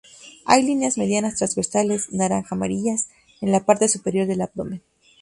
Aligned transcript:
Hay 0.45 0.63
líneas 0.63 0.97
medianas 0.97 1.35
transversales 1.35 2.11
naranja-amarillas 2.11 3.07
en 3.39 3.51
la 3.51 3.63
parte 3.67 3.87
superior 3.87 4.25
del 4.25 4.41
abdomen. 4.41 4.81